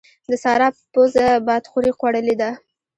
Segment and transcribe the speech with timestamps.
[0.29, 2.49] د سارا پزه بادخورې خوړلې ده.